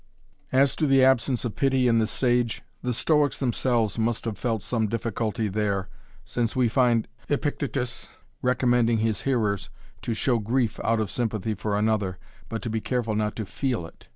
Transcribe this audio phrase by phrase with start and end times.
[0.51, 4.63] As to the absence of pity in the sage, the Stoics themselves must have felt
[4.63, 5.89] some difficulty there
[6.25, 8.09] since we find Epictetus
[8.41, 9.69] recommending his hearers
[10.01, 12.17] to show grief out of sympathy for another,
[12.49, 14.07] but to be careful not to feel it.